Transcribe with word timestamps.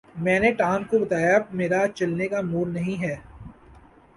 میں 0.15 0.39
نے 0.39 0.51
ٹام 0.51 0.83
کو 0.83 0.99
بتایا 0.99 1.37
میرا 1.51 1.81
چلنے 1.89 2.27
کا 2.27 2.41
موڈ 2.43 2.67
نہیں 2.69 3.01
ہے 3.03 3.15